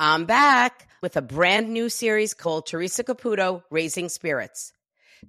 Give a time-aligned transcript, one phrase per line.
[0.00, 4.72] I'm back with a brand new series called Theresa Caputo Raising Spirits.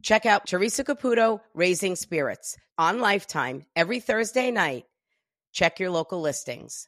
[0.02, 4.86] Check out Theresa Caputo Raising Spirits on Lifetime every Thursday night.
[5.52, 6.88] Check your local listings.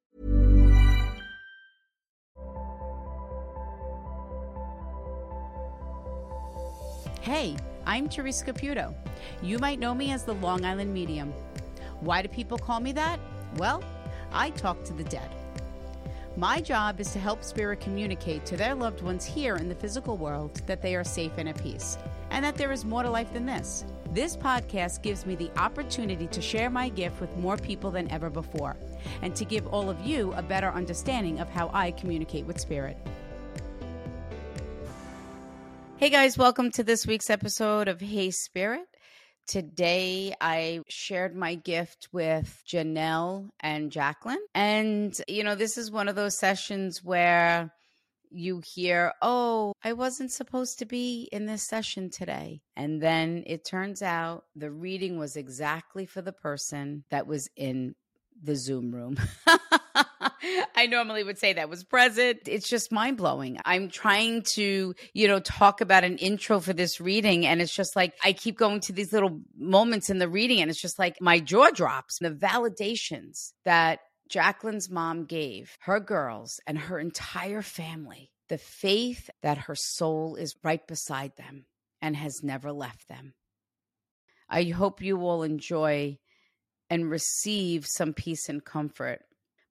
[7.21, 7.55] Hey,
[7.85, 8.95] I'm Theresa Caputo.
[9.43, 11.31] You might know me as the Long Island Medium.
[11.99, 13.19] Why do people call me that?
[13.57, 13.83] Well,
[14.31, 15.29] I talk to the dead.
[16.35, 20.17] My job is to help spirit communicate to their loved ones here in the physical
[20.17, 21.99] world that they are safe and at peace,
[22.31, 23.85] and that there is more to life than this.
[24.11, 28.31] This podcast gives me the opportunity to share my gift with more people than ever
[28.31, 28.77] before,
[29.21, 32.97] and to give all of you a better understanding of how I communicate with spirit.
[36.01, 38.87] Hey guys, welcome to this week's episode of Hey Spirit.
[39.45, 44.37] Today I shared my gift with Janelle and Jackline.
[44.55, 47.71] And, you know, this is one of those sessions where
[48.31, 52.63] you hear, oh, I wasn't supposed to be in this session today.
[52.75, 57.93] And then it turns out the reading was exactly for the person that was in
[58.41, 59.17] the Zoom room.
[60.75, 62.41] I normally would say that was present.
[62.47, 63.59] It's just mind blowing.
[63.65, 67.45] I'm trying to, you know, talk about an intro for this reading.
[67.45, 70.69] And it's just like I keep going to these little moments in the reading, and
[70.69, 72.19] it's just like my jaw drops.
[72.19, 73.99] The validations that
[74.29, 80.55] Jackline's mom gave her girls and her entire family, the faith that her soul is
[80.63, 81.65] right beside them
[82.01, 83.33] and has never left them.
[84.49, 86.17] I hope you will enjoy
[86.89, 89.21] and receive some peace and comfort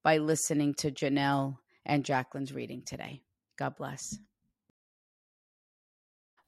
[0.02, 3.22] by listening to Janelle and Jackline's reading today.
[3.58, 4.18] God bless.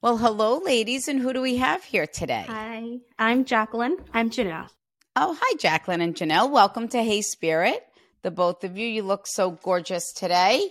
[0.01, 2.45] Well, hello, ladies, and who do we have here today?
[2.49, 3.95] Hi, I'm Jackline.
[4.13, 4.69] I'm Janelle.
[5.15, 6.51] Oh, hi, Jackline and Janelle.
[6.51, 7.85] Welcome to Hey Spirit.
[8.23, 10.71] The both of you, you look so gorgeous today.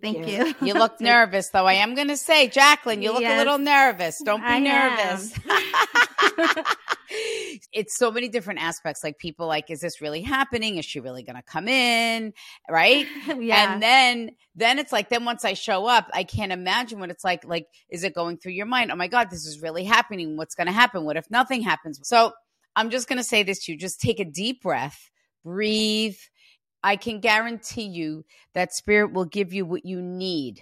[0.00, 0.54] Thank, you.
[0.62, 1.66] You look nervous, though.
[1.66, 3.34] I am going to say, Jackline, you look Yes.
[3.34, 4.16] a little nervous.
[4.24, 5.32] Don't be I nervous.
[7.72, 9.02] it's so many different aspects.
[9.04, 10.78] Like people, like, is this really happening?
[10.78, 12.32] Is she really going to come in?
[12.68, 13.06] Right?
[13.38, 13.74] yeah.
[13.74, 17.24] And then, then it's like, then once I show up, I can't imagine what it's
[17.24, 17.44] like.
[17.44, 18.90] Like, is it going through your mind?
[18.90, 20.36] Oh my God, this is really happening.
[20.36, 21.04] What's going to happen?
[21.04, 22.00] What if nothing happens?
[22.02, 22.32] So
[22.76, 23.78] I'm just going to say this to you.
[23.78, 25.10] Just take a deep breath,
[25.44, 26.16] breathe.
[26.82, 30.60] I can guarantee you that spirit will give you what you need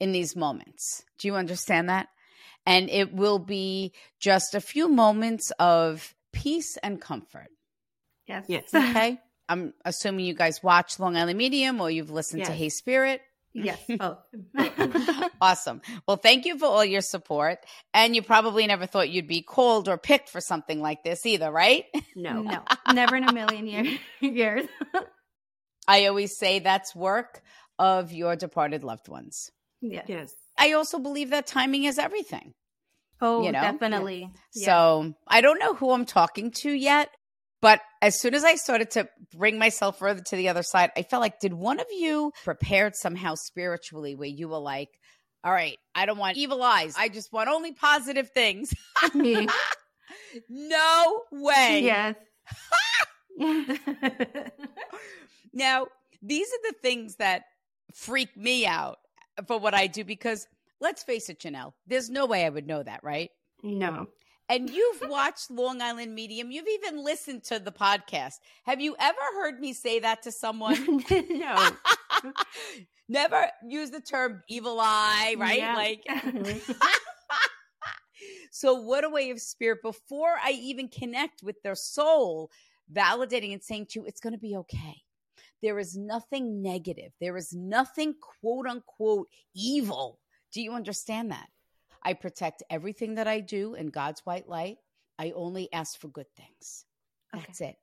[0.00, 1.04] in these moments.
[1.18, 2.08] Do you understand that?
[2.68, 7.48] And it will be just a few moments of peace and comfort.
[8.26, 8.44] yes.
[8.48, 8.64] Yes.
[8.74, 9.18] Okay.
[9.50, 13.22] I'm assuming you guys watch Long Island Medium or you've listened to Hey Spirit.
[13.54, 13.80] yes.
[14.00, 14.18] Oh.
[15.40, 15.80] awesome.
[16.06, 17.58] Well, thank you for all your support.
[17.94, 21.50] And you probably never thought you'd be called or picked for something like this either,
[21.50, 21.86] right?
[22.14, 22.42] No.
[22.42, 22.62] no,
[22.92, 24.66] never in a million year, years.
[25.88, 27.40] I always say that's work
[27.78, 29.50] of your departed loved ones.
[29.80, 30.04] yes.
[30.08, 30.34] Yes.
[30.60, 32.52] I also believe that timing is everything.
[33.20, 33.60] Oh, You know?
[33.60, 34.30] definitely.
[34.54, 34.66] Yeah.
[34.66, 37.10] So I don't know who I'm talking to yet,
[37.60, 41.02] but as soon as I started to bring myself further to the other side, I
[41.02, 44.90] felt like, did one of you prepared somehow spiritually where you were like,
[45.42, 46.94] all right, I don't want evil eyes.
[46.98, 48.72] I just want only positive things.
[49.14, 49.46] Me.
[50.48, 51.80] no way.
[51.84, 52.14] yes.
[55.52, 55.86] Now,
[56.22, 57.42] these are the things that
[57.94, 58.98] freak me out
[59.46, 60.46] for what I do because
[60.80, 63.30] let's face it, Chanel, there's no way I would know that, right?
[63.62, 64.06] no.
[64.50, 66.50] And you've watched Long Island Medium.
[66.50, 68.36] You've even listened to the podcast.
[68.64, 71.04] Have you ever heard me say that to someone?
[71.10, 71.70] no.
[73.10, 75.58] Never use the term evil eye, right?
[75.58, 75.76] Yeah.
[75.76, 76.02] Like,
[78.50, 82.50] so what a way of spirit before I even connect with their soul.
[82.90, 85.02] validating and saying to you, it's going to be okay.
[85.62, 87.12] There is nothing negative.
[87.20, 90.20] There is nothing quote unquote evil.
[90.52, 91.48] Do you understand that?
[92.02, 94.78] I protect everything that I do in God's white light.
[95.18, 96.84] I only ask for good things.
[97.34, 97.44] Okay.
[97.46, 97.76] That's it.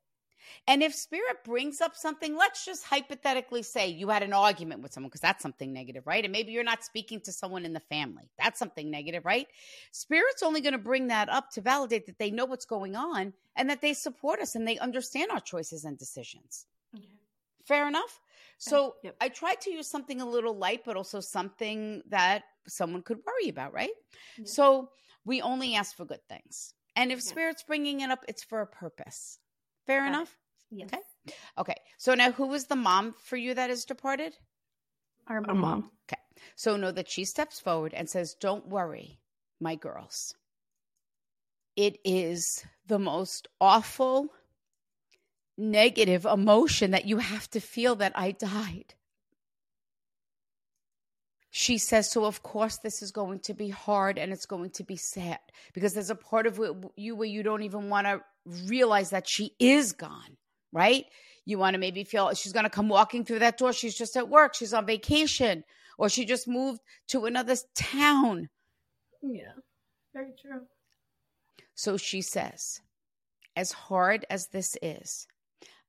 [0.67, 4.93] And if spirit brings up something, let's just hypothetically say you had an argument with
[4.93, 6.23] someone because that's something negative, right?
[6.23, 8.29] And maybe you're not speaking to someone in the family.
[8.37, 9.47] That's something negative, right?
[9.91, 13.33] Spirit's only going to bring that up to validate that they know what's going on
[13.55, 16.65] and that they support us and they understand our choices and decisions.
[17.65, 17.75] Okay.
[17.75, 18.21] Fair enough?
[18.21, 19.15] Uh, so Yep.
[19.21, 23.49] I tried to use something a little light, but also something that someone could worry
[23.49, 23.91] about, right?
[24.37, 24.45] Yeah.
[24.45, 24.91] So
[25.25, 26.73] we only ask for good things.
[26.95, 27.31] And if Yeah.
[27.31, 29.39] spirit's bringing it up, it's for a purpose.
[29.85, 30.37] Fair Got enough?
[30.71, 30.89] Yes.
[30.93, 31.01] Okay.
[31.57, 31.75] Okay.
[31.97, 34.37] So now who is the mom for you that is departed?
[35.27, 35.91] Our Our mom.
[36.07, 36.21] Okay.
[36.55, 39.19] So know that she steps forward and says, Don't worry,
[39.59, 40.35] my girls.
[41.75, 44.29] It is the most awful,
[45.57, 48.93] negative emotion that you have to feel that I died.
[51.49, 54.83] She says, So, of course, this is going to be hard and it's going to
[54.83, 55.39] be sad
[55.73, 56.59] because there's a part of
[56.97, 58.21] you where you don't even want to
[58.65, 60.37] realize that she is gone,
[60.73, 61.05] right?
[61.45, 63.71] You want to maybe feel she's going to come walking through that door.
[63.71, 65.63] She's just at work, she's on vacation,
[65.97, 68.49] or she just moved to another town.
[69.21, 69.53] Yeah.
[70.13, 70.61] Very true.
[71.73, 72.81] So she says,
[73.55, 75.27] As hard as this is,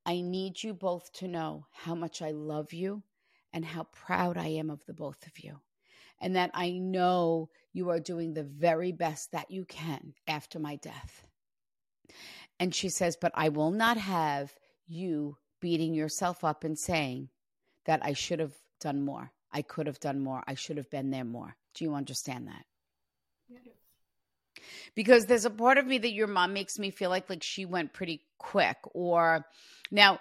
[0.06, 3.02] I need you both to know how much I love you
[3.52, 5.58] and how proud I am of the both of you.
[6.20, 10.76] And that I know you are doing the very best that you can after my
[10.76, 11.26] death.
[12.60, 14.54] And she says, But I will not have
[14.86, 17.28] you beating yourself up and saying
[17.84, 19.32] that I should have done more.
[19.52, 20.42] I could have done more.
[20.46, 21.56] I should have been there more.
[21.74, 22.64] Do you understand that?
[24.94, 27.64] Because there's a part of me that your mom makes me feel like like she
[27.64, 29.44] went pretty quick or
[29.90, 30.18] now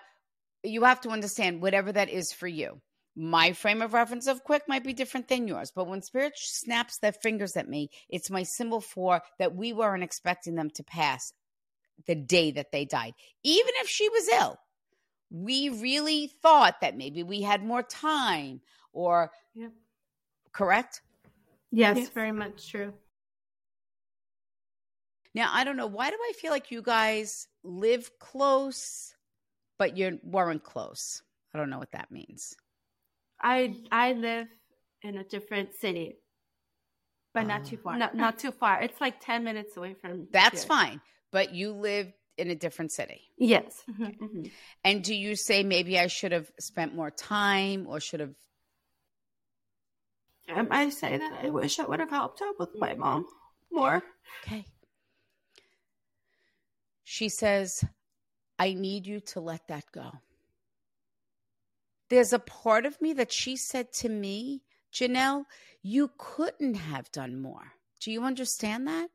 [0.64, 2.82] you have to understand whatever that is for you
[3.16, 6.98] my frame of reference of quick might be different than yours but when spirit snaps
[7.00, 11.34] their fingers at me it's my symbol for that we weren't expecting them to pass
[12.08, 14.58] the day that they died even if she was ill
[15.32, 18.62] we really thought that maybe we had more time
[18.94, 19.72] or Yep.
[20.52, 21.02] correct
[21.72, 22.10] Yes, Yes.
[22.10, 22.94] very much true.
[25.36, 25.86] Now, I don't know.
[25.86, 29.14] Why do I feel like you guys live close,
[29.78, 31.22] but you weren't close?
[31.54, 32.56] I don't know what that means.
[33.42, 34.48] I I live
[35.02, 36.16] in a different city.
[37.34, 37.98] But not too far.
[37.98, 38.82] Not not too far.
[38.82, 40.30] It's like ten minutes away from.
[40.32, 40.70] That's here.
[40.70, 41.02] fine,
[41.32, 43.30] but you live in a different city.
[43.38, 43.84] Yes.
[43.90, 44.18] Mhm.
[44.18, 44.52] Mhm.
[44.86, 48.36] And do you say maybe I should have spent more time or should have?
[50.48, 53.26] Um, I say that I wish I would have helped out with my mom
[53.70, 54.02] more.
[54.44, 54.66] Okay.
[57.06, 57.86] She says,
[58.58, 60.12] I need you to let that go.
[62.10, 65.46] There's a part of me that she said to me, Janelle,
[65.82, 67.74] you couldn't have done more.
[68.02, 69.10] Do you understand that?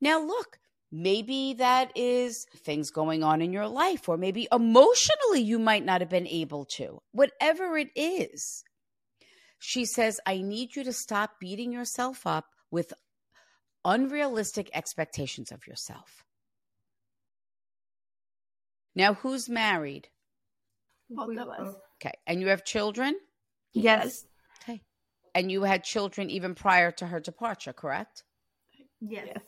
[0.00, 0.58] Now, look,
[0.92, 6.00] maybe that is things going on in your life, or maybe emotionally you might not
[6.00, 7.02] have been able to.
[7.12, 8.62] Whatever it is,
[9.58, 12.92] she says, I need you to stop beating yourself up with
[13.84, 16.24] unrealistic expectations of yourself.
[18.98, 20.08] Now, who's married?
[21.08, 21.76] Both of us.
[22.02, 22.12] Okay.
[22.26, 23.14] And you have children?
[23.72, 24.26] Yes.
[24.60, 24.82] Okay.
[25.36, 28.24] And you had children even prior to her departure, correct?
[29.00, 29.28] Yes.
[29.28, 29.44] Yes.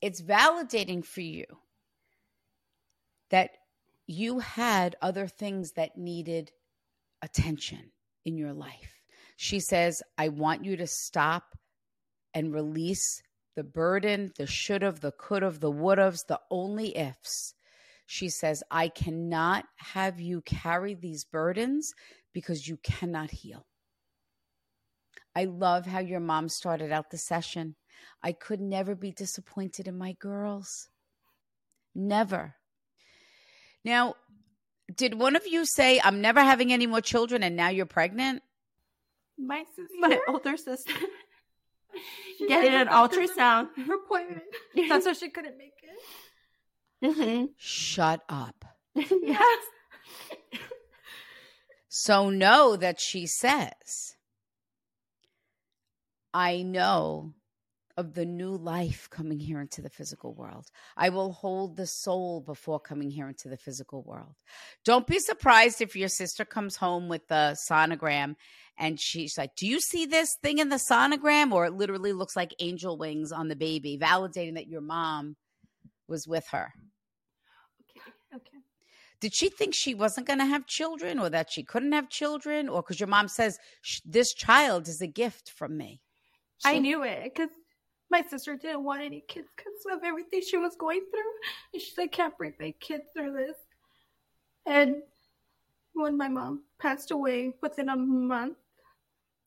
[0.00, 1.44] It's validating for you
[3.28, 3.50] that
[4.06, 6.52] you had other things that needed
[7.20, 7.92] attention
[8.24, 9.02] in your life.
[9.36, 11.58] She says, I want you to stop
[12.32, 13.22] and release
[13.56, 17.54] the burden, the should have, the could have, the would haves, the only ifs.
[18.12, 21.94] She says, I cannot have you carry these burdens
[22.34, 23.64] because you cannot heal.
[25.34, 27.74] I love how your mom started out the session.
[28.22, 30.90] I could never be disappointed in my girls.
[31.94, 32.56] Never.
[33.82, 34.16] Now,
[34.94, 38.42] did one of you say, I'm never having any more children and now you're pregnant?
[39.38, 39.94] My sister.
[39.98, 40.92] My older sister
[42.36, 43.68] She getting an ultrasound.
[43.86, 44.42] Her appointment.
[44.90, 45.98] That's why she couldn't make it.
[47.02, 48.64] Hmm Shut up.
[48.94, 49.64] yes.
[51.88, 54.16] So know that she says,
[56.32, 57.34] I know
[57.96, 60.66] of the new life coming here into the physical world.
[60.96, 64.34] I will hold the soul before coming here into the physical world.
[64.84, 68.36] Don't be surprised if your sister comes home with the sonogram
[68.78, 71.52] and she's like, Do you see this thing in the sonogram?
[71.52, 75.36] Or it literally looks like angel wings on the baby, validating that your mom
[76.08, 76.72] was with her.
[79.22, 79.28] Okay.
[79.28, 82.68] did she think she wasn't going to have children or that she couldn't have children
[82.68, 83.58] or because your mom says
[84.04, 86.00] this child is a gift from me
[86.64, 87.50] I knew it because
[88.10, 91.32] my sister didn't want any kids because of everything she was going through.
[91.72, 93.56] And she's like, can't bring my kids through this.
[94.66, 94.96] And
[95.94, 98.58] when my mom passed away within a month,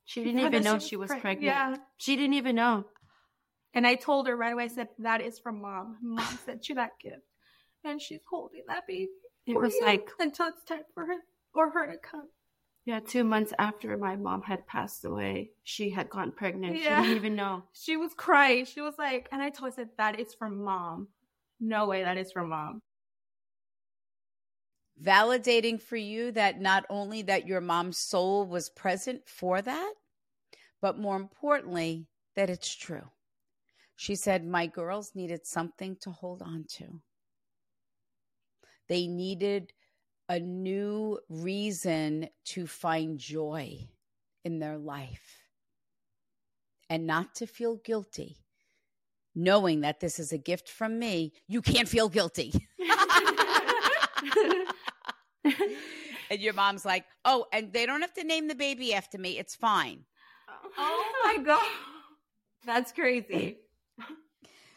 [0.03, 1.43] She didn't even know she was preg- pregnant.
[1.43, 1.75] Yeah.
[1.97, 2.85] She didn't even know.
[3.73, 5.97] And I told her right away, I said, that is from mom.
[6.01, 7.21] Mom sent you that gift.
[7.83, 9.09] And she's holding that baby.
[9.45, 11.17] It was like until it's time for her
[11.53, 12.29] or her to come.
[12.85, 16.77] yeah, two months after my mom had passed away, she had gotten pregnant.
[16.77, 17.63] She didn't even know.
[17.73, 18.65] She was crying.
[18.65, 21.07] She was like, and I told her, I said, that is from mom.
[21.59, 22.81] No way, that is from mom.
[25.01, 29.93] validating for you that not only that your mom's soul was present for that
[30.81, 33.09] but more importantly that it's true
[33.97, 37.01] she said my girls needed something to hold on to
[38.87, 39.73] they needed
[40.27, 43.87] a new reason to find joy
[44.43, 45.43] in their life
[46.89, 48.37] and not to feel guilty
[49.35, 52.53] knowing that this is a gift from me you can't feel guilty
[56.29, 59.37] and your mom's like, "Oh, and they don't have to name the baby after me.
[59.37, 60.05] It's fine."
[60.77, 61.63] Oh my God.
[62.65, 63.57] That's crazy.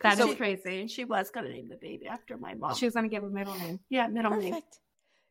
[0.01, 0.81] That is So- crazy.
[0.81, 2.75] And she was gonna name the baby after my mom.
[2.77, 3.81] She was going to give a middle name.
[3.89, 4.53] yeah, middle name.
[4.55, 4.79] Perfect.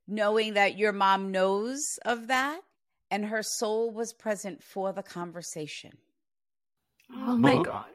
[0.07, 2.61] Knowing that your mom knows of that
[3.09, 5.91] and her soul was present for the conversation.
[7.13, 7.85] Oh my god.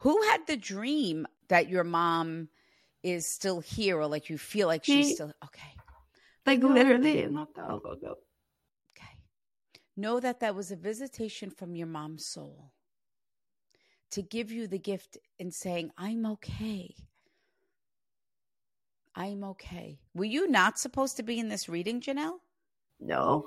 [0.00, 2.48] Who had the dream that your mom
[3.02, 5.74] is still here or like you feel like she's still okay?
[6.46, 8.16] Like literally not that long ago.
[8.96, 9.16] Okay.
[9.96, 12.72] Know that that was a visitation from your mom's soul
[14.14, 16.94] to give you the gift in saying, I'm okay.
[19.16, 19.98] I'm okay.
[20.14, 22.38] Were you not supposed to be in this reading, Janelle?
[23.00, 23.46] No.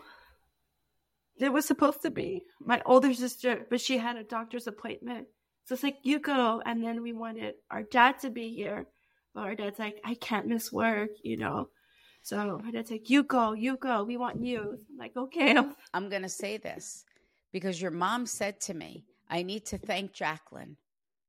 [1.40, 5.28] It was supposed to be my older sister, but she had a doctor's appointment.
[5.66, 6.62] So it's like, you go.
[6.66, 8.88] And then we wanted our dad to be here.
[9.34, 11.70] But our dad's like, I can't miss work, you know.
[12.24, 14.04] So my dad's like, you go, you go.
[14.04, 14.80] We want you.
[14.90, 15.56] I'm like, okay.
[15.94, 17.06] I'm going to say this
[17.54, 20.76] because your mom said to me, I need to thank Jackline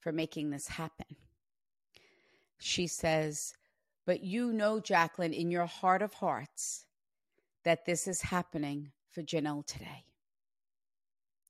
[0.01, 1.17] for making this happen.
[2.59, 3.55] She says,
[4.07, 6.85] But you know, Jackline, in your heart of hearts,
[7.65, 10.05] that this is happening for Janelle today.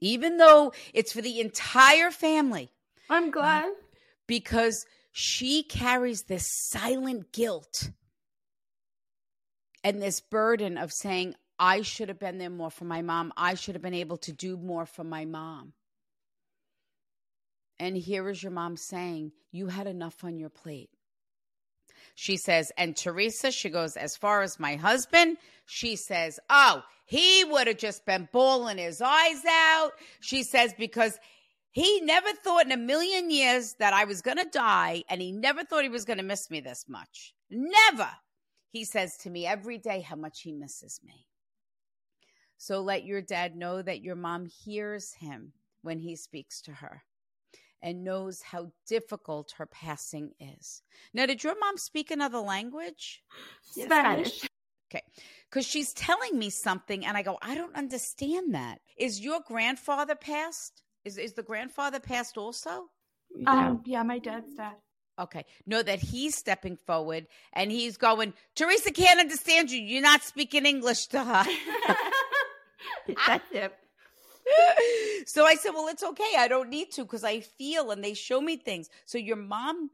[0.00, 2.70] Even though it's for the entire family,
[3.10, 3.64] I'm glad.
[3.64, 3.70] Uh,
[4.26, 7.90] because she carries this silent guilt
[9.82, 13.32] and this burden of saying, I should have been there more for my mom.
[13.36, 15.72] I should have been able to do more for my mom.
[17.80, 20.90] And here is your mom saying, You had enough on your plate.
[22.14, 27.44] She says, and Theresa, she goes, as far as my husband, she says, oh, he
[27.44, 29.92] would have just been bawling his eyes out.
[30.18, 31.16] She says, because
[31.70, 35.30] he never thought in a million years that I was going to die, and he
[35.30, 37.34] never thought he was going to miss me this much.
[37.50, 38.10] Never.
[38.70, 41.28] He says to me every day how much he misses me.
[42.56, 47.04] So let your dad know that your mom hears him when he speaks to her
[47.82, 50.82] and knows how difficult her passing is.
[51.14, 53.22] Now, did your mom speak another language?
[53.62, 54.44] Spanish.
[54.90, 55.02] Okay.
[55.50, 58.80] Because she's telling me something, and I go, I don't understand that.
[58.96, 60.82] Is your grandfather passed?
[61.04, 62.86] Is, is the grandfather passed also?
[63.46, 64.74] Um, yeah, my dad's dad.
[65.18, 65.44] Okay.
[65.66, 69.80] Know that he's stepping forward and he's going, Theresa can't understand you.
[69.80, 71.44] You're not speaking English to her.
[73.26, 73.74] That's it.
[75.26, 76.32] so I said, Well, it's okay.
[76.36, 78.88] I don't need to because I feel and they show me things.
[79.06, 79.90] So your mom,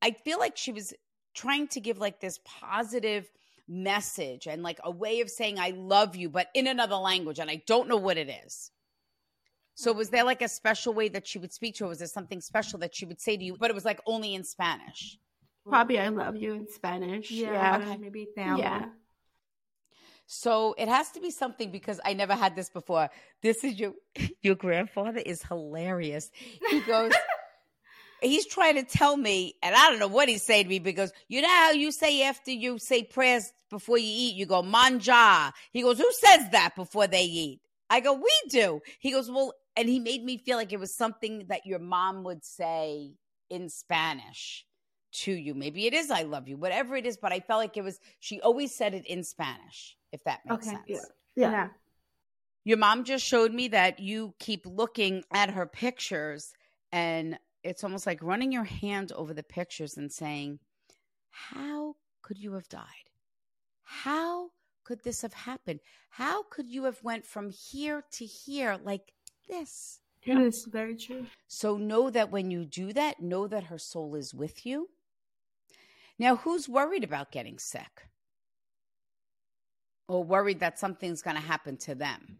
[0.00, 0.94] I feel like she was
[1.34, 3.30] trying to give like this positive
[3.68, 7.38] message and like a way of saying, I love you, but in another language.
[7.38, 8.70] And I don't know what it is.
[9.74, 11.88] So was there like a special way that she would speak to her?
[11.88, 14.34] Was there something special that she would say to you, but it was like only
[14.34, 15.18] in Spanish?
[15.66, 17.30] Probably I love you in Spanish.
[17.30, 17.78] Yeah.
[17.80, 17.96] okay.
[17.96, 18.58] maybe down.
[18.58, 18.86] Yeah.
[20.34, 23.10] So it has to be something because I never had this before.
[23.42, 23.92] This is your
[24.42, 26.30] your grandfather is hilarious.
[26.70, 27.12] He goes
[28.22, 31.12] He's trying to tell me, and I don't know what he's saying to me because
[31.28, 35.52] you know how you say after you say prayers before you eat, you go mangia.
[35.70, 37.60] He goes, Who says that before they eat?
[37.90, 38.80] I go, We do.
[39.00, 42.22] He goes, Well, and he made me feel like it was something that your mom
[42.24, 43.16] would say
[43.50, 44.64] in Spanish
[45.12, 45.54] to you.
[45.54, 48.00] Maybe it is I love you, whatever it is, but I felt like it was
[48.20, 50.76] she always said it in Spanish, if that makes Okay.
[50.76, 50.84] sense.
[50.88, 51.00] Yeah.
[51.36, 51.50] Yeah.
[51.50, 51.68] yeah.
[52.64, 56.52] Your mom just showed me that you keep looking at her pictures
[56.92, 60.60] and it's almost like running your hand over the pictures and saying,
[61.30, 62.86] How could you have died?
[63.84, 64.50] how
[64.84, 65.80] could this have happened?
[66.10, 69.12] How could you have went from here to here like
[69.48, 70.00] this?
[70.24, 71.26] It is very true.
[71.48, 74.88] So know that when you do that, know that her soul is with you.
[76.22, 78.06] Now, who's worried about getting sick?
[80.06, 82.38] Or worried that something's going to happen to them?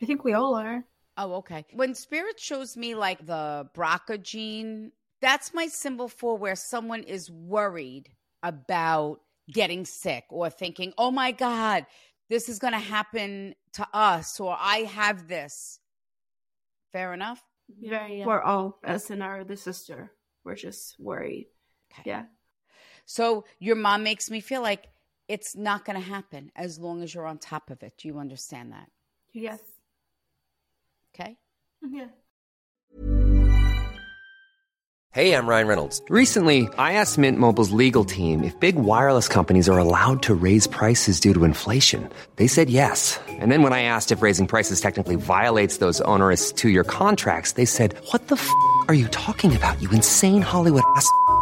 [0.00, 0.84] I think we all are.
[1.16, 1.64] Oh, okay.
[1.72, 7.28] When spirit shows me like the BRCA gene, that's my symbol for where someone is
[7.28, 8.08] worried
[8.44, 9.18] about
[9.52, 11.86] getting sick or thinking, oh my God,
[12.30, 15.80] this is going to happen to us or I have this.
[16.92, 17.42] Fair enough?
[17.80, 18.26] Yeah, yeah.
[18.26, 20.12] We're all, us and our other sister,
[20.44, 21.48] we're just worried.
[21.92, 22.02] Okay.
[22.04, 22.26] Yeah.
[23.04, 24.86] So your mom makes me feel like
[25.28, 27.94] it's not going to happen as long as you're on top of it.
[27.98, 28.90] Do you understand that?
[29.32, 29.60] Yes.
[31.14, 31.36] Okay.
[31.84, 31.96] Mm-hmm.
[31.96, 32.06] Yeah.
[35.14, 36.00] Hey, I'm Ryan Reynolds.
[36.08, 40.66] Recently, I asked Mint Mobile's legal team if big wireless companies are allowed to raise
[40.66, 42.08] prices due to inflation.
[42.36, 43.20] They said yes.
[43.28, 47.52] And then when I asked if raising prices technically violates those onerous two year contracts,
[47.52, 48.48] they said, What the f
[48.88, 51.06] are you talking about, you insane Hollywood ass?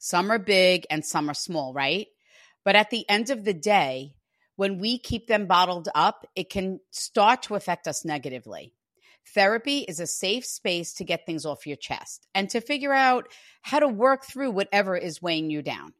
[0.00, 2.08] Some are big and some are small, right?
[2.64, 4.14] But at the end of the day,
[4.56, 8.72] when we keep them bottled up, it can start to affect us negatively.
[9.34, 13.28] Therapy is a safe space to get things off your chest and to figure out
[13.60, 15.92] how to work through whatever is weighing you down.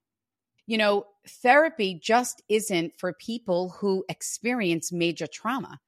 [0.66, 1.04] You know,
[1.42, 5.78] therapy just isn't for people who experience major trauma.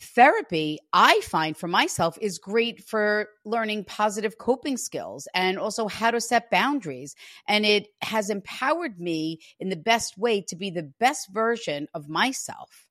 [0.00, 6.12] Therapy, I find for myself, is great for learning positive coping skills and also how
[6.12, 7.16] to set boundaries.
[7.48, 12.08] And it has empowered me in the best way to be the best version of
[12.08, 12.86] myself.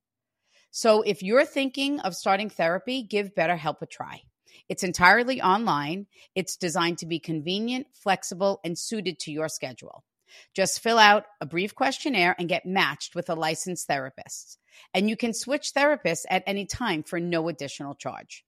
[0.70, 4.24] So if you're thinking of starting therapy, give BetterHelp a try.
[4.67, 6.08] It's entirely online.
[6.36, 10.04] It's designed to be convenient, flexible, and suited to your schedule.
[10.54, 14.60] Just fill out a brief questionnaire and get matched with a licensed therapist.
[14.93, 18.43] And you can switch therapists at any time for no additional charge.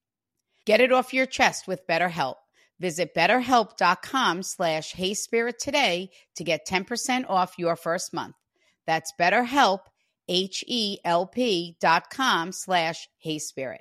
[0.66, 2.36] Get it off your chest with BetterHelp.
[2.80, 8.36] Visit betterhelp.com slash heyspirit today to get 10% off your first month.
[8.88, 9.82] That's betterhelp,
[10.28, 13.80] H-E-L-P dot com slash heyspirit.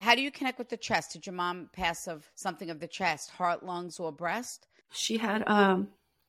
[0.00, 1.12] How do you connect with the chest?
[1.12, 4.66] Did your mom pass of something of the chest, heart, lungs, or breast?
[4.92, 5.88] She had, um,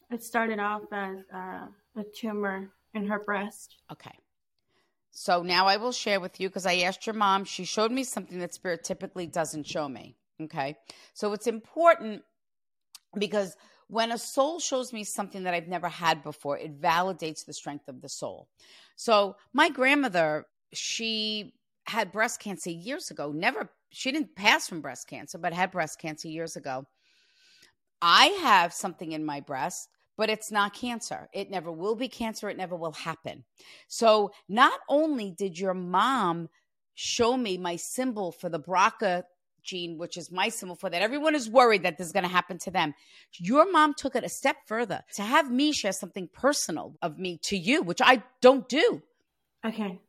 [0.09, 3.77] it started off as uh, a tumor in her breast.
[3.91, 4.15] Okay.
[5.11, 7.43] So now I will share with you because I asked your mom.
[7.43, 10.15] She showed me something that spirit typically doesn't show me.
[10.41, 10.77] Okay.
[11.13, 12.23] So it's important
[13.17, 13.55] because
[13.87, 17.89] when a soul shows me something that I've never had before, it validates the strength
[17.89, 18.47] of the soul.
[18.95, 21.53] So my grandmother, she
[21.85, 23.33] had breast cancer years ago.
[23.33, 26.85] Never, she didn't pass from breast cancer, but had breast cancer years ago.
[28.01, 31.29] I have something in my breast but it's not cancer.
[31.33, 32.49] It never will be cancer.
[32.49, 33.43] It never will happen.
[33.87, 36.49] So not only did your mom
[36.93, 39.23] show me my symbol for the BRCA
[39.63, 42.29] gene, which is my symbol for that, everyone is worried that this is going to
[42.29, 42.93] happen to them.
[43.37, 47.39] Your mom took it a step further to have me share something personal of me
[47.43, 49.01] to you, which I don't do.
[49.65, 49.99] Okay.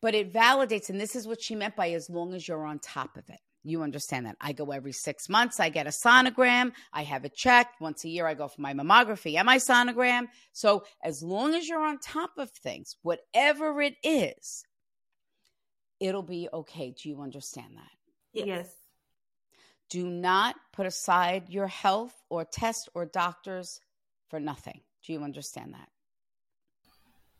[0.00, 2.78] But it validates, and this is what she meant by as long as you're on
[2.80, 3.40] top of it.
[3.64, 4.36] You understand that.
[4.40, 5.60] I go every six months.
[5.60, 6.72] I get a sonogram.
[6.92, 7.80] I have it checked.
[7.80, 10.26] Once a year, I go for my mammography and my sonogram.
[10.52, 14.64] So, as long as you're on top of things, whatever it is,
[16.00, 16.90] it'll be okay.
[16.90, 18.46] Do you understand that?
[18.46, 18.74] Yes.
[19.90, 23.80] Do not put aside your health or test or doctors
[24.28, 24.80] for nothing.
[25.04, 25.88] Do you understand that?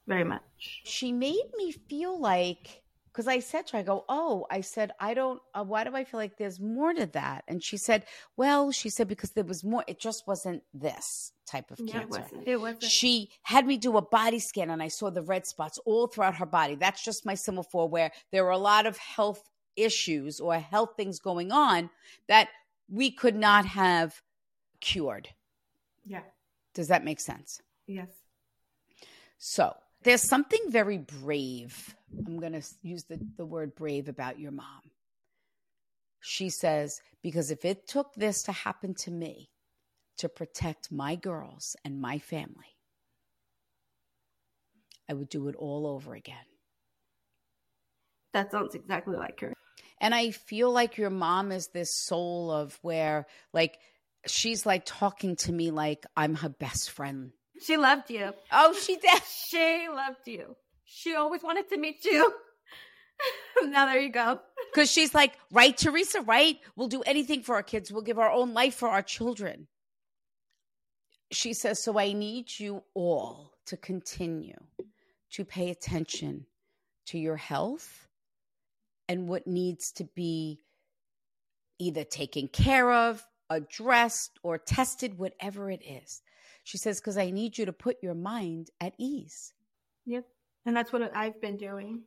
[0.06, 0.42] Very much.
[0.85, 2.81] She made me feel like,
[3.12, 5.94] because I said to her, I go, Oh, I said, I don't, uh, why do
[5.94, 7.44] I feel like there's more to that?
[7.46, 8.05] And she said,
[8.37, 11.90] Well, she said, because there was more, it just wasn't this type of Yeah, it
[12.11, 12.20] cancer.
[12.20, 12.48] wasn't.
[12.48, 12.83] It wasn't.
[12.85, 16.37] She had me do a body scan and I saw the red spots all throughout
[16.37, 16.75] her body.
[16.75, 17.37] That's just my
[17.70, 21.90] for where there were a lot of health issues or health things going on
[22.29, 22.48] that
[22.88, 24.20] we could not have
[24.81, 25.29] cured.
[26.05, 26.22] Yeah.
[26.75, 27.61] Does that make sense?
[27.87, 28.09] Yes.
[29.38, 31.94] So there's something very brave.
[32.27, 34.83] I'm going to use the, the word brave about your mom.
[36.20, 39.51] She says, because if it took this to happen to me
[40.18, 42.77] to protect my girls and my family,
[45.09, 46.37] I would do it all over again.
[48.33, 49.53] That sounds exactly like her.
[50.01, 53.79] And I feel like your mom is this soul of where, like,
[54.27, 57.33] she's like talking to me like I'm her best friend.
[57.61, 58.33] She loved you.
[58.51, 59.22] Oh, she did.
[59.48, 60.57] She loved you.
[60.94, 62.33] She always wanted to meet you.
[63.64, 64.40] now there you go.
[64.72, 66.59] Because she's like, right, Theresa, right?
[66.76, 67.92] We'll do anything for our kids.
[67.92, 69.66] We'll give our own life for our children.
[71.31, 74.57] She says, So I need you all to continue
[75.33, 76.46] to pay attention
[77.09, 78.09] to your health
[79.11, 80.61] and what needs to be
[81.78, 86.22] either taken care of, addressed, or tested, whatever it is.
[86.64, 89.52] She says, because I need you to put your mind at ease.
[90.07, 90.24] Yep.
[90.64, 92.03] And that's what I've been doing.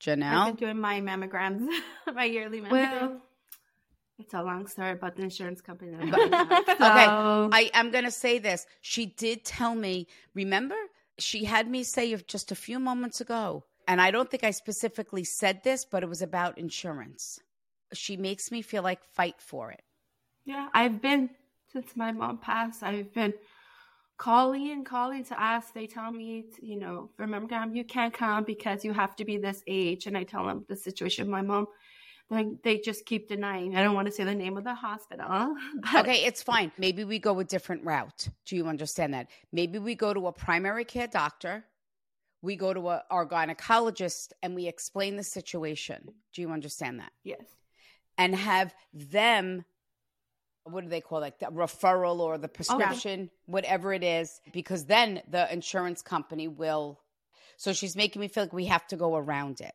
[0.00, 0.32] Janelle?
[0.32, 1.66] I've been doing my mammograms,
[2.14, 2.70] my yearly mammogram.
[2.70, 3.22] Well,
[4.18, 5.92] it's a long story about the insurance company.
[6.10, 6.10] so.
[6.10, 8.66] Okay, I am going to say this.
[8.80, 10.76] She did tell me, remember,
[11.18, 15.24] she had me say just a few moments ago, and I don't think I specifically
[15.24, 17.40] said this, but it was about insurance.
[17.92, 19.82] She makes me feel like fight for it.
[20.44, 21.30] Yeah, I've been,
[21.72, 23.34] since my mom passed, I've been
[24.16, 25.72] calling and calling to ask.
[25.74, 29.38] They tell me, you know, for mammogram, you can't come because you have to be
[29.38, 30.06] this age.
[30.06, 31.28] And I tell them the situation.
[31.28, 31.66] My mom,
[32.30, 33.76] they, they just keep denying.
[33.76, 35.54] I don't want to say the name of the hospital.
[35.96, 36.72] okay, it's fine.
[36.78, 38.28] Maybe we go a different route.
[38.46, 39.28] Do you understand that?
[39.52, 41.64] Maybe we go to a primary care doctor.
[42.40, 46.10] We go to a, our gynecologist and we explain the situation.
[46.32, 47.12] Do you understand that?
[47.24, 47.44] Yes.
[48.16, 49.64] And have them
[50.64, 51.38] what do they call it?
[51.38, 53.30] The referral or the oh, prescription, okay.
[53.46, 57.00] whatever it is, because then the insurance company will.
[57.56, 59.72] So she's making me feel like we have to go around it.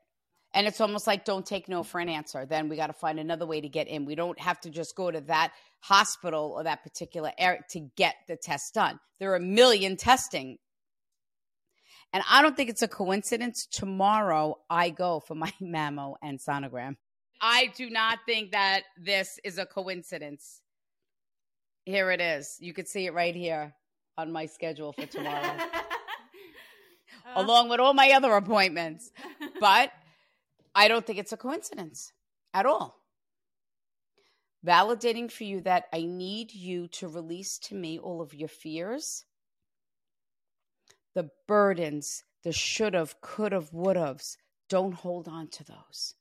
[0.54, 2.46] And it's almost like don't take no for an answer.
[2.46, 4.06] Then we got to find another way to get in.
[4.06, 8.16] We don't have to just go to that hospital or that particular area to get
[8.28, 9.00] the test done.
[9.20, 10.58] There are a million testing.
[12.12, 13.68] And I don't think it's a coincidence.
[13.72, 16.96] Tomorrow I go for my mammo and sonogram.
[17.42, 20.62] I do not think that this is a coincidence.
[21.90, 22.56] Here it is.
[22.60, 23.74] You could see it right here
[24.16, 25.68] on my schedule for tomorrow, uh,
[27.36, 29.12] along with all my other appointments.
[29.60, 29.92] But
[30.74, 32.14] I don't think it's a coincidence
[32.54, 32.96] at all.
[34.66, 39.26] Validating for you that I need you to release to me all of your fears,
[41.16, 44.38] the burdens, the should have, could have, would have's.
[44.70, 46.14] Don't hold on to those.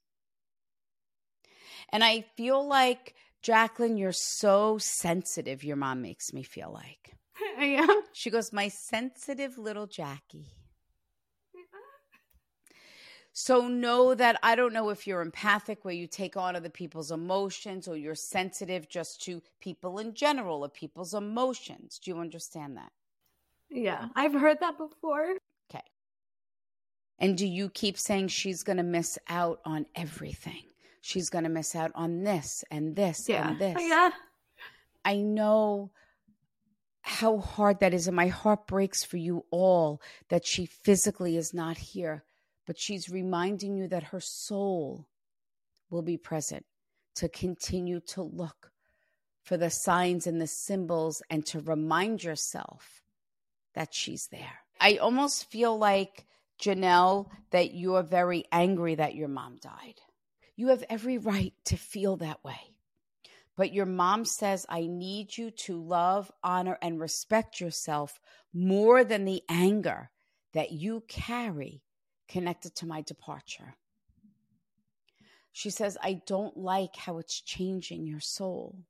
[1.90, 7.14] And I feel like Jackline, you're so sensitive, your mom makes me feel like.
[7.58, 8.02] I am.
[8.12, 10.46] She goes, My sensitive little Jackie.
[13.40, 17.12] So know that I don't know if you're empathic, where you take on other people's
[17.12, 22.00] emotions, or you're sensitive just to people in general or people's emotions.
[22.02, 22.90] Do you understand that?
[23.70, 25.36] Yeah, I've heard that before.
[25.70, 25.84] Okay.
[27.20, 30.64] And do you keep saying she's going to miss out on everything?
[31.00, 33.44] She's going to miss out on this and this yeah.
[33.46, 33.76] Oh and this.
[33.80, 34.10] Yeah.
[35.04, 35.90] I know
[37.02, 41.54] how hard that is, and my heart breaks for you all that she physically is
[41.54, 42.22] not here,
[42.66, 45.06] but she's reminding you that her soul
[45.90, 46.66] will be present
[47.14, 48.70] to continue to look
[49.42, 53.02] for the signs and the symbols and to remind yourself
[53.74, 54.58] that she's there.
[54.80, 56.26] I almost feel like,
[56.60, 60.00] Janelle, that you're very angry that your mom died.
[60.58, 62.58] You have every right to feel that way.
[63.56, 68.18] But your mom says, I need you to love, honor, and respect yourself
[68.52, 70.10] more than the anger
[70.54, 71.84] that you carry
[72.28, 73.76] connected to my departure.
[75.52, 78.80] She says, I don't like how it's changing your soul.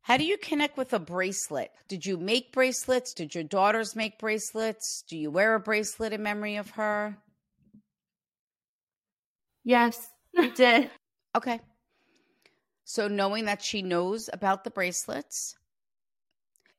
[0.00, 1.70] How do you connect with a bracelet?
[1.86, 3.12] Did you make bracelets?
[3.12, 5.04] Did your daughters make bracelets?
[5.06, 7.18] Do you wear a bracelet in memory of her?
[9.64, 10.08] Yes.
[10.54, 10.90] Did.
[11.36, 11.60] Okay.
[12.84, 15.56] So knowing that she knows about the bracelets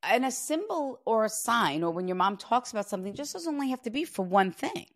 [0.04, 3.54] and a symbol or a sign, or when your mom talks about something, just doesn't
[3.54, 4.88] only have to be for one thing.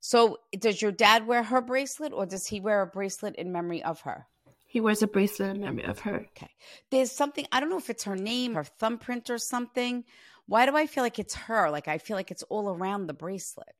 [0.00, 3.82] So does your dad wear her bracelet or does he wear a bracelet in memory
[3.82, 4.26] of her?
[4.64, 6.26] He wears a bracelet in memory of her.
[6.36, 6.50] Okay.
[6.90, 10.04] There's something, I don't know if it's her name, her thumbprint or something.
[10.46, 11.70] Why do I feel like it's her?
[11.70, 13.74] Like I feel like it's all around the bracelet.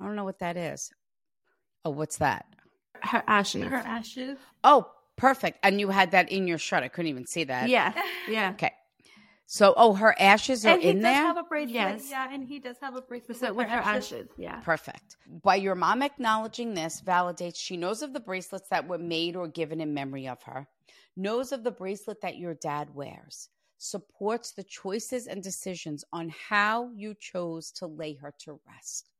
[0.00, 0.90] I don't know what that is.
[1.84, 2.46] Oh, what's that?
[3.02, 3.64] Her ashes.
[3.64, 4.38] Her ashes.
[4.64, 5.58] Oh, perfect.
[5.62, 6.82] And you had that in your shirt.
[6.82, 7.68] I couldn't even see that.
[7.68, 7.92] Yeah,
[8.28, 8.50] yeah.
[8.52, 8.72] Okay.
[9.46, 11.14] So, oh, her ashes are and he in does there?
[11.14, 11.74] have a bracelet.
[11.74, 12.08] Yes.
[12.08, 14.60] Yeah, and he does have a bracelet So with her ashes, yeah.
[14.60, 15.16] Perfect.
[15.42, 19.48] By your mom acknowledging this validates she knows of the bracelets that were made or
[19.48, 20.68] given in memory of her,
[21.16, 26.88] knows of the bracelet that your dad wears, supports the choices and decisions on how
[26.94, 29.10] you chose to lay her to rest.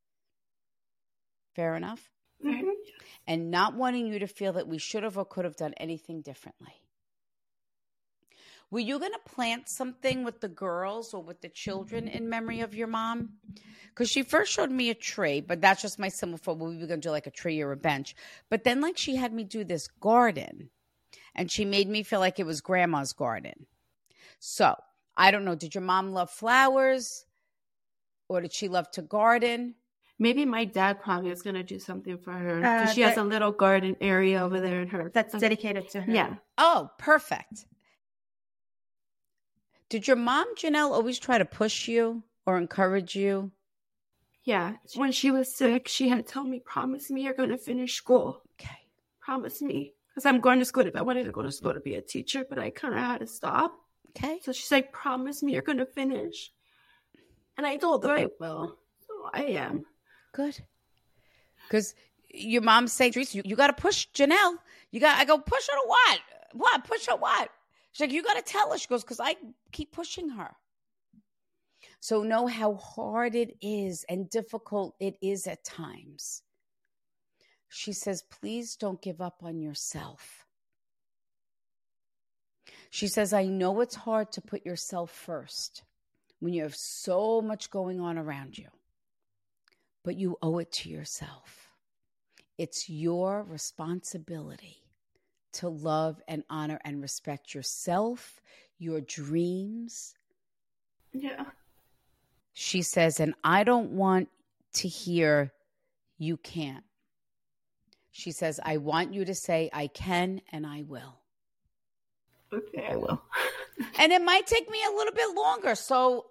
[1.55, 2.09] Fair enough?
[2.43, 2.73] Mhm.
[3.25, 6.21] And not wanting you to feel that we should have or could have done anything
[6.21, 6.73] differently.
[8.69, 12.61] Were you going to plant something with the girls or with the children in memory
[12.61, 13.37] of your mom?
[13.89, 16.87] Because she first showed me a tree, but that's just my symbol for we were
[16.87, 18.15] going to do like a tree or a bench.
[18.49, 20.71] But then, like, she had me do this garden
[21.35, 23.67] and she made me feel like it was grandma's garden.
[24.39, 24.75] So
[25.15, 25.55] I don't know.
[25.55, 27.25] Did your mom love flowers
[28.27, 29.75] or did she love to garden?
[30.23, 32.63] Maybe my dad probably is gonna do something for her.
[32.63, 35.11] Uh, 'cause she has a little garden area over there in her.
[35.13, 36.11] That's dedicated to her.
[36.11, 36.35] Yeah.
[36.57, 37.65] Oh, perfect.
[39.89, 43.51] Did your mom, Janelle, always try to push you or encourage you?
[44.45, 44.77] Yeah.
[44.95, 48.41] When she was sick, she had told me, promise me you're going to finish school.
[48.59, 48.87] Okay.
[49.19, 49.93] Promise me.
[50.09, 50.89] Because I'm going to school.
[50.95, 53.19] I wanted to go to school to be a teacher, but I kind of had
[53.19, 53.77] to stop.
[54.11, 54.39] Okay.
[54.41, 56.51] So she's like, promise me you're going to finish.
[57.57, 58.79] And I told her I will.
[59.05, 59.85] So I am.
[60.33, 60.59] Good.
[61.67, 61.95] Because
[62.29, 64.55] your mom saying, Theresa, you, you got to push Janelle.
[64.91, 66.19] You got, I go, push her to what?
[66.53, 66.83] What?
[66.83, 67.49] Push her what?
[67.91, 68.77] She's like, you got to tell her.
[68.77, 69.35] She goes, because I
[69.71, 70.51] keep pushing her.
[71.99, 76.41] So know how hard it is and difficult it is at times.
[77.69, 80.45] She says, please don't give up on yourself.
[82.89, 85.83] She says, I know it's hard to put yourself first
[86.39, 88.67] when you have so much going on around you,
[90.03, 91.69] but you owe it to yourself.
[92.57, 94.77] It's your responsibility
[95.53, 98.41] to love and honor and respect yourself,
[98.77, 100.15] your dreams.
[101.13, 101.45] Yeah.
[102.53, 104.29] She says, and I don't want
[104.73, 105.51] to hear
[106.17, 106.83] you can't.
[108.11, 111.17] She says, I want you to say, I can and I will.
[112.53, 113.21] Okay, I will.
[113.97, 115.73] And it might take me a little bit longer.
[115.73, 116.27] So,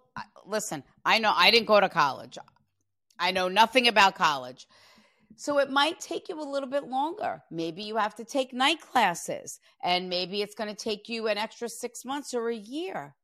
[0.47, 2.39] listen, I know I didn't go to college,
[3.19, 4.67] I know nothing about college.
[5.37, 7.43] So, it might take you a little bit longer.
[7.51, 11.39] Maybe you have to take night classes, and maybe it's going to take you an
[11.39, 13.15] extra six months or a year.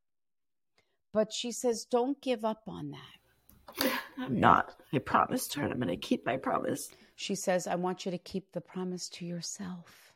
[1.13, 3.91] But she says, don't give up on that.
[4.19, 4.81] I'm not.
[4.93, 6.91] I promised her and I'm going to keep my promise.
[7.17, 10.13] She says, I want you to keep the promise to yourself.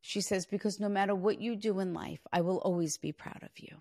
[0.00, 3.42] She says, because no matter what you do in life, I will always be proud
[3.42, 3.76] of you.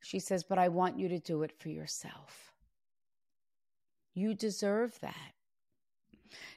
[0.00, 2.52] She says, but I want you to do it for yourself.
[4.14, 5.32] You deserve that.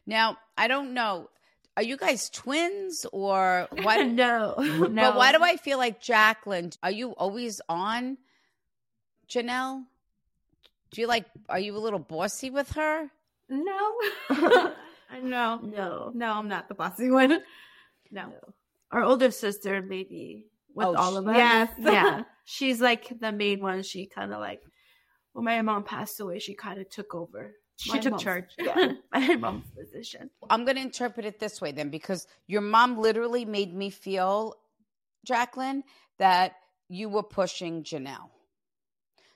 [0.05, 1.29] Now, I don't know.
[1.77, 4.07] Are you guys twins or what?
[4.07, 4.55] no.
[4.59, 4.89] no.
[4.89, 6.77] But why do I feel like Jackline?
[6.83, 8.17] Are you always on,
[9.29, 9.83] Janelle?
[10.91, 13.09] Do you like, are you a little bossy with her?
[13.49, 13.93] No.
[15.23, 15.59] no.
[15.61, 16.11] No.
[16.13, 17.39] No, I'm not the bossy one.
[18.11, 18.33] No.
[18.91, 21.35] Our older sister, maybe, with Oh, all of us.
[21.35, 21.69] Yes.
[21.79, 22.23] yeah.
[22.45, 23.83] She's like the main one.
[23.83, 24.61] She kind of like,
[25.33, 27.53] when my mom passed away, she kind of took over.
[27.77, 28.45] She my took mom's- charge.
[28.59, 28.93] Yeah.
[29.13, 30.29] My mom's position.
[30.49, 34.55] I'm going to interpret it this way then, because your mom literally made me feel,
[35.27, 35.81] Jackline,
[36.19, 36.53] that
[36.89, 38.29] you were pushing Janelle.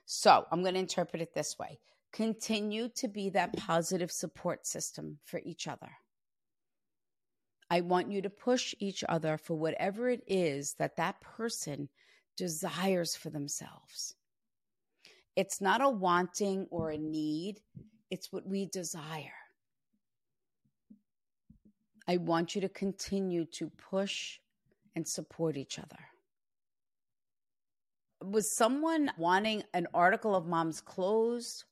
[0.06, 1.80] So I'm going to interpret it this way
[2.12, 5.90] continue to be that positive support system for each other.
[7.70, 11.90] I want you to push each other for whatever it is that that person
[12.38, 14.16] desires for themselves.
[15.36, 17.62] It's not a wanting or a need,
[18.12, 19.34] it's what we desire.
[22.08, 24.40] I want you to continue to push
[24.96, 26.00] and support each other.
[28.24, 31.66] Was someone wanting an article of mom's clothes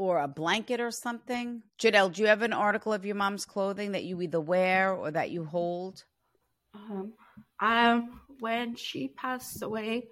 [0.00, 1.62] or a blanket or something?
[1.78, 5.10] Janelle, do you have an article of your mom's clothing that you either wear or
[5.10, 6.04] that you hold?
[6.74, 7.12] Um,
[7.60, 10.08] um, when she passed away,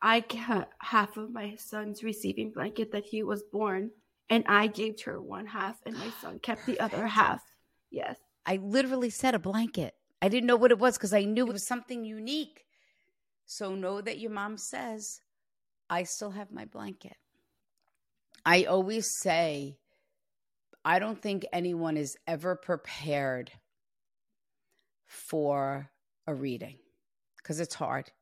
[0.00, 3.90] I got half of my son's receiving blanket that he was born,
[4.30, 7.42] and I gave her one half, and my son kept the other half.
[7.90, 8.16] Yes.
[8.46, 9.94] I literally said a blanket.
[10.22, 12.64] I didn't know what it was because I knew it was something unique.
[13.44, 15.20] So know that your mom says,
[15.90, 17.16] I still have my blanket.
[18.46, 19.76] I always say,
[20.84, 23.50] I don't think anyone is ever prepared
[25.08, 25.90] for
[26.28, 26.78] a reading
[27.38, 28.12] because it's hard.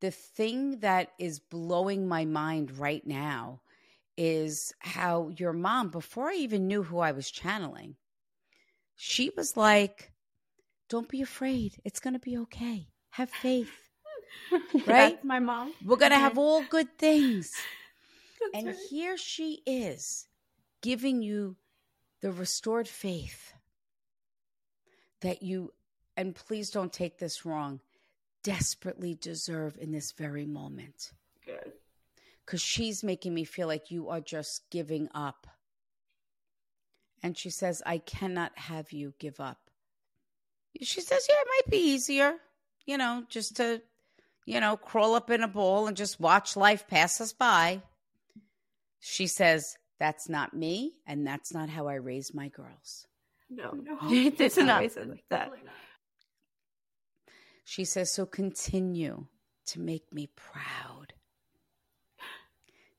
[0.00, 3.60] The thing that is blowing my mind right now
[4.16, 7.96] is how your mom, before I even knew who I was channeling,
[8.96, 10.12] she was like,
[10.88, 11.74] Don't be afraid.
[11.84, 12.88] It's going to be okay.
[13.10, 13.70] Have faith.
[14.50, 14.86] right?
[14.86, 15.74] That's my mom.
[15.84, 17.52] We're going to have all good things.
[18.54, 18.76] And right.
[18.90, 20.26] here she is
[20.80, 21.56] giving you
[22.20, 23.52] the restored faith
[25.20, 25.72] that you,
[26.16, 27.80] and please don't take this wrong,
[28.42, 31.12] desperately deserve in this very moment.
[31.46, 31.72] Good.
[32.44, 35.46] Because she's making me feel like you are just giving up.
[37.22, 39.58] And she says, I cannot have you give up.
[40.80, 42.34] She says, Yeah, it might be easier,
[42.84, 43.80] you know, just to,
[44.44, 47.82] you know, crawl up in a ball and just watch life pass us by.
[49.04, 53.06] She says, That's not me, and that's not how I raise my girls.
[53.50, 53.84] No, mm-hmm.
[53.84, 53.98] No.
[54.10, 55.10] it's It's not not.
[55.10, 55.50] like that.
[57.64, 59.26] She says, So continue
[59.66, 61.14] to make me proud.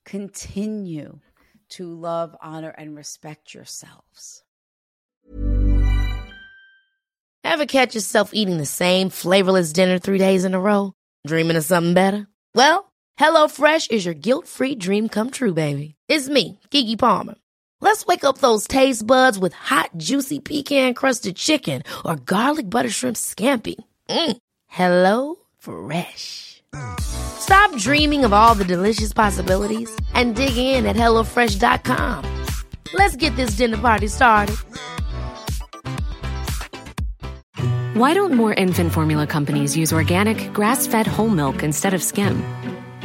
[0.04, 1.22] Continue
[1.70, 4.44] to love, honor, and respect yourselves.
[7.46, 10.94] Ever catch yourself eating the same flavorless dinner three days in a row?
[11.26, 12.28] Dreaming of something better?
[12.54, 15.96] Well, HelloFresh is your guilt-free dream come true, baby.
[16.08, 17.36] It's me, Keke Palmer.
[17.82, 23.18] Let's wake up those taste buds with hot, juicy pecan-crusted chicken or garlic butter shrimp
[23.18, 23.76] scampi.
[24.10, 24.38] Mm.
[24.68, 26.64] Hello Fresh.
[27.00, 32.24] Stop dreaming of all the delicious possibilities and dig in at HelloFresh.com.
[32.94, 34.56] Let's get this dinner party started.
[37.96, 42.42] Why don't more infant formula companies use organic, grass fed whole milk instead of skim?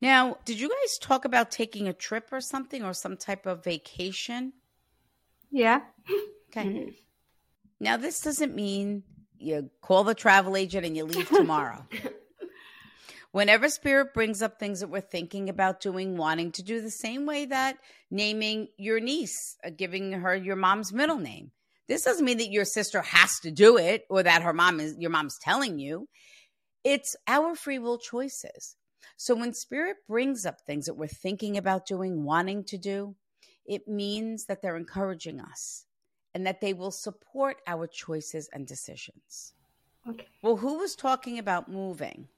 [0.00, 3.64] Now, did you guys talk about taking a trip or something or some type of
[3.64, 4.52] vacation?
[5.50, 5.80] Yeah.
[6.50, 6.92] Okay.
[7.80, 9.02] Now, this doesn't mean
[9.38, 11.84] you call the travel agent and you leave tomorrow.
[13.30, 17.26] Whenever spirit brings up things that we're thinking about doing, wanting to do the same
[17.26, 17.76] way that
[18.10, 21.50] naming your niece, uh, giving her your mom's middle name.
[21.88, 24.96] This doesn't mean that your sister has to do it or that her mom is
[24.98, 26.08] your mom's telling you.
[26.84, 28.76] It's our free will choices.
[29.16, 33.16] So when spirit brings up things that we're thinking about doing, wanting to do,
[33.66, 35.84] it means that they're encouraging us
[36.34, 39.54] and that they will support our choices and decisions.
[40.08, 40.26] Okay.
[40.42, 42.28] Well, who was talking about moving?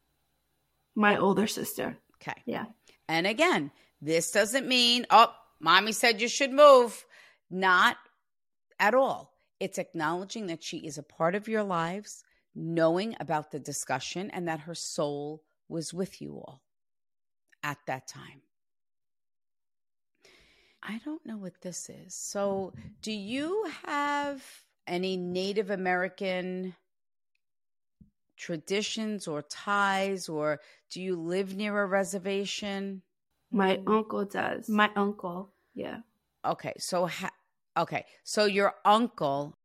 [0.95, 1.97] My older sister.
[2.17, 2.41] Okay.
[2.47, 2.67] Yeah.
[3.09, 3.71] And again,
[4.03, 7.05] this doesn't mean, oh, mommy said you should move.
[7.51, 7.97] Not
[8.79, 9.35] at all.
[9.61, 14.49] It's acknowledging that she is a part of your lives, knowing about the discussion, and
[14.49, 16.63] that her soul was with you all
[17.63, 18.43] at that time.
[20.83, 22.15] I don't know what this is.
[22.15, 24.43] So, do you have
[24.87, 26.75] any Native American
[28.37, 33.03] traditions or ties, or do you live near a reservation?
[33.53, 34.69] My uncle does.
[34.69, 35.51] My uncle.
[35.75, 35.99] yeah.
[36.43, 37.35] Okay, so ha-
[37.77, 39.59] okay, so your uncle.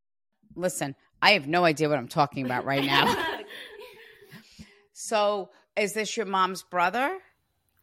[0.55, 3.15] Listen, I have no idea what I'm talking about right now.
[4.93, 7.17] so, is this your mom's brother?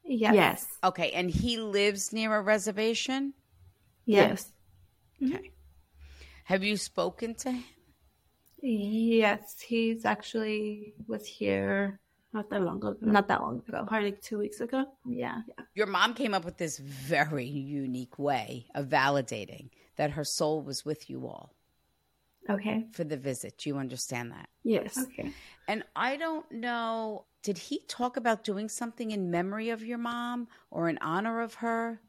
[0.05, 0.35] Yes.
[0.35, 0.66] Yes.
[0.83, 3.35] Okay, and he lives near a reservation.
[4.05, 4.50] Yes.
[5.22, 5.50] Okay.
[6.44, 7.64] Have you spoken to him?
[8.61, 9.57] Yes.
[9.61, 12.00] He's actually was here
[12.33, 12.96] Not that long ago.
[13.00, 13.85] not that long ago.
[13.87, 14.85] Probably like two weeks ago.
[15.07, 15.42] Yeah.
[15.74, 20.85] Your mom came up with this very unique way of validating that her soul was
[20.85, 21.55] with you all
[22.50, 22.87] Okay.
[22.92, 23.59] for the visit.
[23.59, 24.48] Do you understand that?
[24.64, 24.98] Yes.
[24.98, 25.33] Okay.
[25.68, 30.48] And I don't know, did he talk about doing something in memory of your mom
[30.70, 32.00] or in honor of her?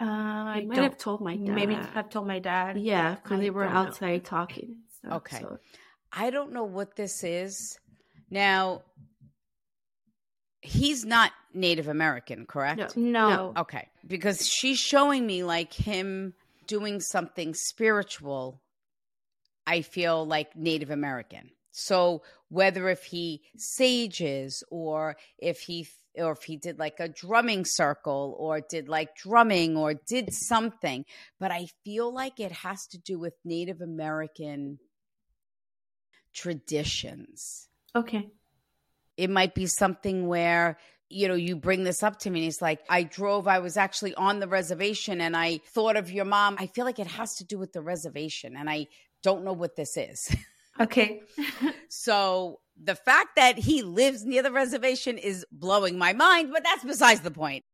[0.00, 1.54] Uh, I I might don't- have told my dad.
[1.54, 2.78] Maybe have told my dad.
[2.78, 3.80] Yeah, because they were don't know.
[3.80, 4.64] outside talking.
[4.64, 5.40] and stuff, Okay.
[5.40, 5.58] so-
[6.12, 7.78] I don't know what this is.
[8.30, 8.82] Now,
[10.60, 12.96] he's not Native American, correct?
[12.96, 13.28] No.
[13.30, 13.52] No.
[13.56, 13.88] Okay.
[14.06, 16.34] Because she's showing me like him
[16.66, 18.60] doing something spiritual,
[19.66, 21.50] I feel like Native American.
[21.72, 25.86] So whether if he sages or if he
[26.16, 31.04] or if he did like a drumming circle or did like drumming or did something,
[31.38, 34.78] but I feel like it has to do with Native American
[36.34, 38.28] traditions Okay.
[39.16, 40.78] it might be something where
[41.10, 42.40] you know, you bring this up to me.
[42.40, 46.10] And he's like, I drove, I was actually on the reservation and I thought of
[46.10, 46.56] your mom.
[46.58, 48.56] I feel like it has to do with the reservation.
[48.56, 48.88] And I
[49.22, 50.34] don't know what this is.
[50.80, 51.22] Okay.
[51.88, 56.84] so the fact that he lives near the reservation is blowing my mind, but that's
[56.84, 57.64] besides the point.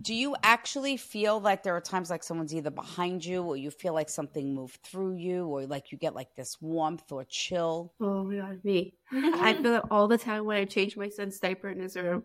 [0.00, 3.70] Do you actually feel like there are times like someone's either behind you or you
[3.70, 7.92] feel like something moved through you or like you get like this warmth or chill?
[8.00, 8.94] Oh my god, me.
[9.12, 12.22] I feel it all the time when I change my son's diaper in his room.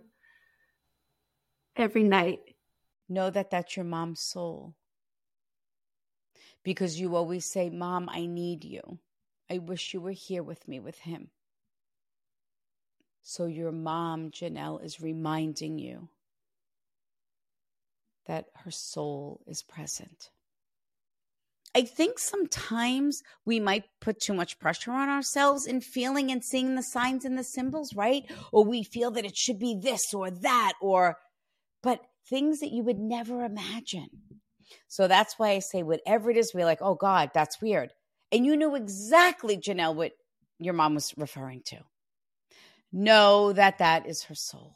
[1.75, 2.41] Every night.
[3.09, 4.75] Know that that's your mom's soul.
[6.63, 8.99] Because you always say, Mom, I need you.
[9.53, 11.29] I wish you were here with me with him.
[13.21, 16.09] So your mom, Jenneal, is reminding you
[18.25, 20.31] that her soul is present.
[21.75, 26.73] I think sometimes we might put too much pressure on ourselves in feeling and seeing
[26.73, 28.23] the signs and the symbols, right?
[28.51, 31.17] Or we feel that it should be this or that, or,
[31.83, 34.07] but things that you would never imagine.
[34.87, 37.91] So that's why I say, whatever it is, we're like, oh God, that's weird.
[38.33, 40.13] And you knew exactly, Jenneal, what
[40.57, 41.77] your mom was referring to.
[42.91, 44.75] Know that that is her soul.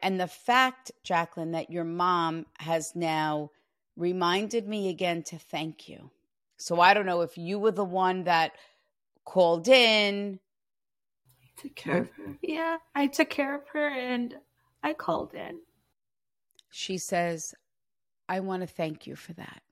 [0.00, 3.50] And the fact, Jackline, that your mom has now
[3.96, 6.10] reminded me again to thank you.
[6.56, 8.52] So I don't know if you were the one that
[9.24, 10.38] called in.
[11.42, 12.38] I took care of her.
[12.42, 14.36] Yeah, I took care of her and
[14.84, 15.58] I called in.
[16.70, 17.54] She says,
[18.28, 19.62] I want to thank you for that.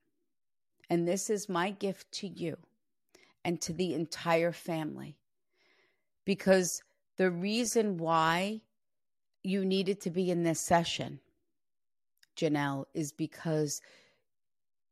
[0.91, 2.57] And this is my gift to you
[3.45, 5.17] and to the entire family.
[6.25, 6.83] Because
[7.17, 8.63] the reason why
[9.43, 11.21] you needed to be in this session,
[12.37, 13.81] Jenneal, is because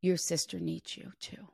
[0.01, 1.47] your sister needs you too.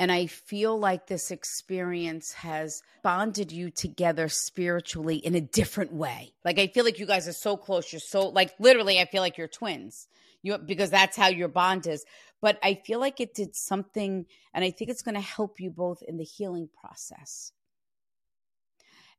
[0.00, 6.32] And I feel like this experience has bonded you together spiritually in a different way.
[6.44, 7.92] Like I feel like you guys are so close.
[7.92, 10.06] You're so like literally I feel like you're twins.
[10.42, 12.04] You because that's how your bond is.
[12.40, 15.70] But I feel like it did something and I think it's going to help you
[15.70, 17.52] both in the healing process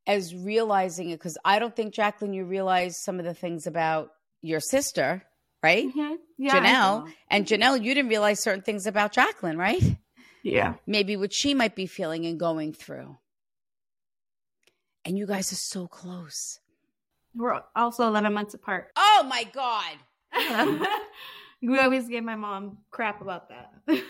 [0.07, 4.11] as realizing it because I don't think Jackline, you realize some of the things about
[4.41, 5.23] your sister,
[5.61, 5.85] right?
[5.85, 6.15] Mm-hmm.
[6.37, 7.11] Yeah, Jenneal.
[7.29, 9.97] And Jenneal, you didn't realize certain things about Jackline, right?
[10.41, 10.75] Yeah.
[10.87, 13.17] Maybe what she might be feeling and going through.
[15.05, 16.59] And you guys are so close.
[17.35, 18.91] We're also 11 months apart.
[18.95, 19.95] Oh my God.
[21.61, 23.73] we always give my mom crap about that.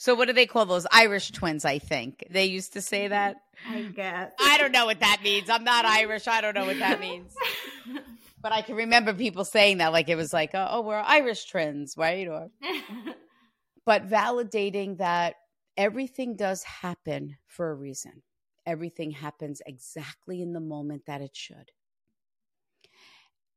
[0.00, 1.64] So what do they call those Irish twins?
[1.64, 3.42] I think they used to say that.
[3.68, 4.30] I guess.
[4.40, 5.50] I don't know what that means.
[5.50, 6.28] I'm not Irish.
[6.28, 7.34] I don't know what that means.
[8.40, 11.46] but I can remember people saying that, like it was like, oh, oh we're Irish
[11.46, 12.28] twins, right?
[12.28, 12.48] Or,
[13.84, 15.34] but validating that
[15.76, 18.22] everything does happen for a reason.
[18.64, 21.72] Everything happens exactly in the moment that it should.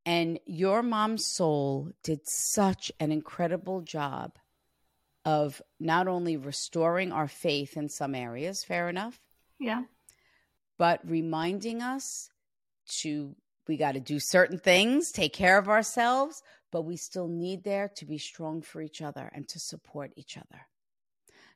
[0.06, 4.38] And your mom's soul did such an incredible job
[5.26, 9.20] of not only restoring our faith in some areas, fair enough.
[9.60, 9.84] Yeah.
[10.80, 12.30] But reminding us
[13.02, 13.36] to,
[13.68, 16.42] we got to do certain things, take care of ourselves,
[16.72, 20.38] but we still need there to be strong for each other and to support each
[20.38, 20.68] other.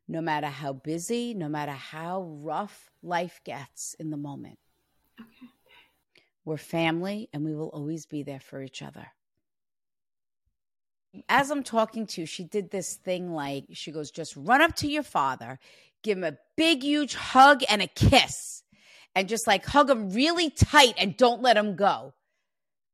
[0.07, 4.59] No matter how busy, no matter how rough life gets in the moment.
[5.19, 5.47] Okay.
[6.45, 9.07] We're family and we will always be there for each other
[11.29, 14.75] as I'm talking to you, she did this thing like she goes, just run up
[14.77, 15.59] to your father,
[16.03, 18.63] give him a big, huge hug and a kiss,
[19.13, 22.13] and just like hug him really tight and don't let him go.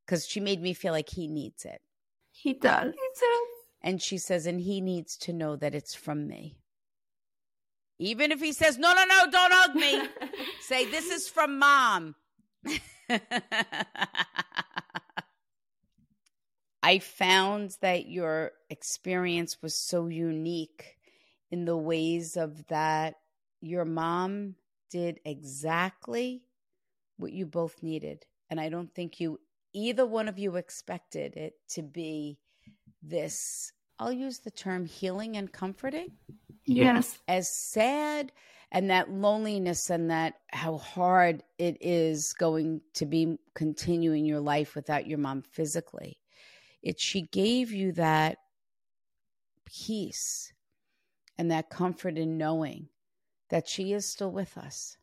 [0.05, 1.81] Because she made me feel like he needs it.
[2.31, 2.93] He does.
[2.93, 3.47] He does.
[3.81, 6.57] And she says, and he needs to know that it's from me.
[7.97, 10.01] Even if he says, no, no, no, don't hug me,
[10.61, 12.15] say, this is from mom.
[16.83, 20.97] I found that your experience was so unique
[21.51, 23.15] in the ways of that
[23.61, 24.55] your mom
[24.89, 26.43] did exactly
[27.17, 28.25] what you both needed.
[28.49, 29.39] And I don't think you,
[29.73, 32.39] either one of you, expected it to be
[33.03, 36.09] this, I'll use the term healing and comforting.
[36.65, 37.19] Yes.
[37.27, 38.31] As sad
[38.71, 44.75] and that loneliness and that how hard it is going to be continuing your life
[44.75, 46.17] without your mom physically
[46.81, 48.37] it she gave you that
[49.65, 50.53] peace
[51.37, 52.87] and that comfort in knowing
[53.49, 54.97] that she is still with us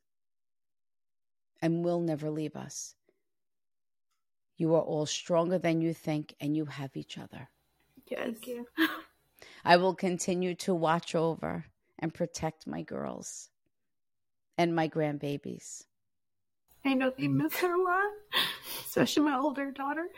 [1.61, 2.95] and will never leave us.
[4.57, 7.49] You are all stronger than you think, and you have each other.
[8.11, 8.21] Yes.
[8.25, 8.67] Thank you.
[9.65, 11.67] I will continue to watch over
[11.99, 13.51] and protect my girls.
[14.59, 15.85] And my grandbabies.
[16.85, 18.11] I know they miss her a lot,
[18.85, 20.09] especially my older daughter.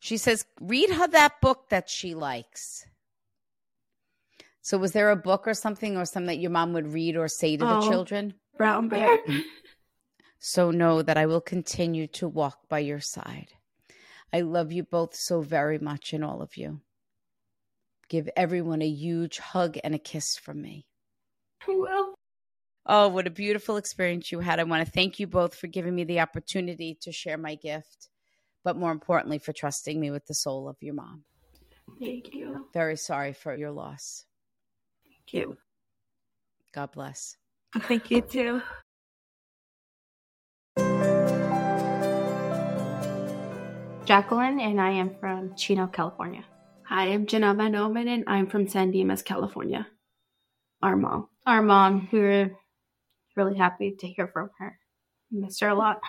[0.00, 2.84] She says, read her that book that she likes.
[4.60, 7.28] So, was there a book or something or something that your mom would read or
[7.28, 7.88] say to the Oh.
[7.88, 8.34] children?
[8.56, 9.18] Brown bear.
[10.40, 13.54] So, know that I will continue to walk by your side.
[14.32, 16.80] I love you both so very much and all of you.
[18.08, 20.86] Give everyone a huge hug and a kiss from me.
[21.68, 22.14] Well,
[22.90, 24.58] Oh, what a beautiful experience you had.
[24.58, 28.08] I want to thank you both for giving me the opportunity to share my gift,
[28.64, 31.24] but more importantly, for trusting me with the soul of your mom.
[32.00, 32.66] Thank you.
[32.72, 34.24] Very sorry for your loss.
[35.04, 35.58] Thank you.
[36.74, 37.36] God bless.
[37.78, 38.62] Thank you too.
[44.06, 46.44] Jackline, and I am from Chino, California.
[46.84, 49.86] Hi, I'm Jenneal Van Omen, and I'm from San Dimas, California.
[50.82, 51.28] Our mom.
[51.46, 52.50] Our mom, we were
[53.36, 54.78] really happy to hear from her.
[55.30, 56.00] Missed her a lot.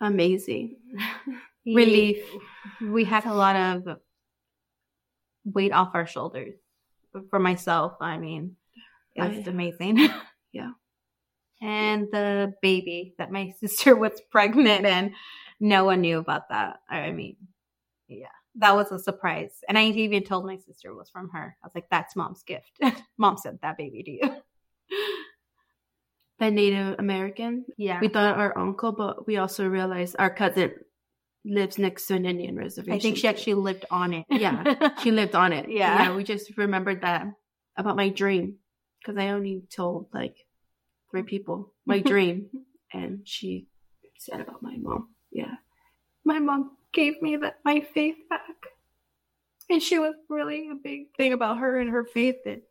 [0.00, 0.76] Amazing.
[1.66, 2.22] Relief.
[2.80, 3.98] We had a lot of
[5.44, 6.54] weight off our shoulders.
[7.30, 8.56] For myself, I mean,
[9.14, 10.08] it was I- amazing.
[10.50, 10.70] Yeah.
[11.60, 15.12] And the baby that my sister was pregnant and
[15.60, 16.80] no one knew about that.
[16.88, 17.36] I mean,
[18.08, 18.28] yeah,
[18.58, 19.60] that was a surprise.
[19.68, 21.56] And I even told my sister it was from her.
[21.62, 22.78] I was like, that's mom's gift.
[23.18, 24.36] Mom sent that baby to you.
[26.40, 27.64] The Native American.
[27.76, 27.98] Yeah.
[28.00, 30.70] We thought our uncle, but we also realized our cousin
[31.44, 32.94] lives next to an Indian reservation.
[32.94, 34.24] I think she actually lived on it.
[34.30, 35.68] Yeah, she lived on it.
[35.68, 36.04] Yeah.
[36.04, 36.14] yeah.
[36.14, 37.26] We just remembered that
[37.76, 38.58] about my dream
[39.00, 40.36] because I only told like
[41.10, 42.50] three people my dream,
[42.92, 43.66] and she
[44.20, 45.08] said about my mom.
[45.32, 45.56] Yeah,
[46.24, 48.56] my mom gave me that my faith back.
[49.70, 52.62] And she was really a big thing about her and her faith that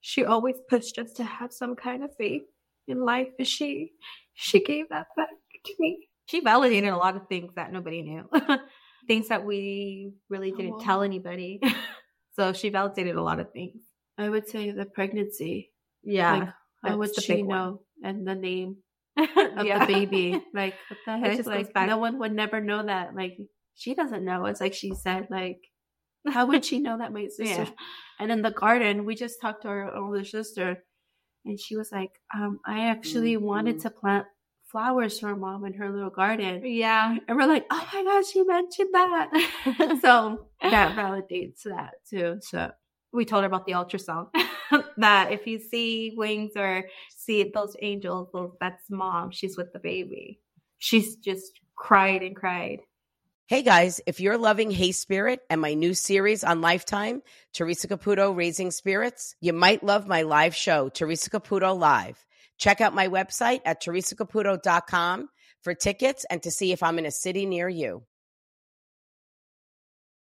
[0.00, 2.42] she always pushed us to have some kind of faith
[2.86, 3.92] in life and she
[4.34, 5.28] she gave that back
[5.66, 6.08] to me.
[6.26, 8.28] she validated a lot of things that nobody knew.
[9.08, 10.80] things that we really didn't Oh.
[10.80, 11.60] tell anybody.
[12.36, 13.82] so she validated a lot of things.
[14.16, 15.72] I would say the pregnancy.
[16.04, 16.32] Yeah.
[16.38, 16.48] Like,
[16.92, 17.56] how would the she big one.
[17.58, 17.80] know?
[18.04, 18.76] And the name
[19.18, 20.42] of of the baby.
[20.54, 21.46] Like what the heck?
[21.46, 23.14] Like back- no one would never know that.
[23.14, 23.36] Like
[23.74, 24.46] she doesn't know.
[24.46, 25.60] It's like she said, like
[26.26, 27.64] how would she know that my sister?
[27.64, 27.70] Yeah.
[28.20, 30.82] And in the garden, we just talked to our older sister,
[31.44, 34.26] and she was like, um, "I actually wanted to plant
[34.72, 37.16] flowers for mom in her little garden." Yeah.
[37.28, 39.30] And we're like, "Oh my gosh, she mentioned that!"
[40.02, 42.38] so that validates that too.
[42.42, 42.72] So
[43.12, 44.28] we told her about the ultrasound.
[44.96, 46.84] that if you see wings or
[47.16, 48.28] see those angels,
[48.60, 49.30] that's mom.
[49.30, 50.40] She's with the baby.
[50.78, 52.80] She's just cried and cried.
[53.46, 57.22] Hey guys, if you're loving Hey Spirit and my new series on Lifetime,
[57.54, 62.22] Theresa Caputo Raising Spirits, you might love my live show, Theresa Caputo Live.
[62.58, 65.30] Check out my website at theresacaputo.com
[65.62, 68.02] for tickets and to see if I'm in a city near you.